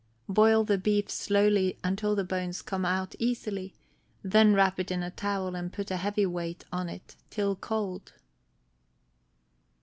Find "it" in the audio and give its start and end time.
4.79-4.89, 6.89-7.15